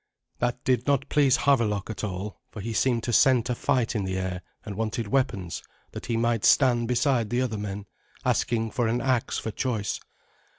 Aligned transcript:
That 0.39 0.63
did 0.63 0.87
not 0.87 1.09
please 1.09 1.37
Havelok 1.37 1.91
at 1.91 2.03
all, 2.03 2.41
for 2.49 2.59
he 2.59 2.73
seemed 2.73 3.03
to 3.03 3.13
scent 3.13 3.51
a 3.51 3.53
fight 3.53 3.95
in 3.95 4.03
the 4.03 4.17
air, 4.17 4.41
and 4.65 4.73
wanted 4.73 5.07
weapons, 5.07 5.61
that 5.91 6.07
he 6.07 6.17
might 6.17 6.43
stand 6.43 6.87
beside 6.87 7.29
the 7.29 7.41
other 7.43 7.59
men, 7.59 7.85
asking 8.25 8.71
for 8.71 8.87
an 8.87 8.99
axe 8.99 9.37
for 9.37 9.51
choice. 9.51 9.99